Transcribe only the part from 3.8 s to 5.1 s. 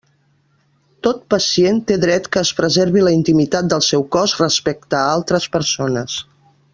seu cos respecte